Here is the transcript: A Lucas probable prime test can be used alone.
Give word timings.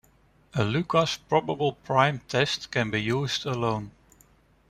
A 0.55 0.63
Lucas 0.63 1.15
probable 1.15 1.73
prime 1.73 2.21
test 2.27 2.71
can 2.71 2.89
be 2.89 2.99
used 2.99 3.45
alone. 3.45 3.91